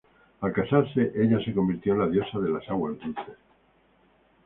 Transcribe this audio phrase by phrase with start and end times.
[0.45, 3.37] Al casarse, ella se convirtió en la diosa de las aguas dulces.